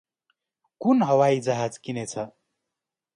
[0.81, 2.17] कुन हवाइजहाज किनेछ?